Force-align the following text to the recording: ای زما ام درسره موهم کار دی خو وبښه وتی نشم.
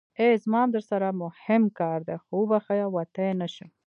ای 0.19 0.31
زما 0.43 0.59
ام 0.63 0.69
درسره 0.75 1.09
موهم 1.19 1.63
کار 1.77 1.99
دی 2.07 2.17
خو 2.23 2.33
وبښه 2.41 2.77
وتی 2.95 3.29
نشم. 3.41 3.69